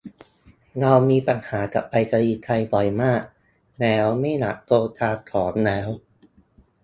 [0.79, 3.21] เรามีปัญหากับไปรษณีย์ไทยบ่อยมาก
[3.79, 5.87] แล้วไม่อยากโทรตามของแล้ว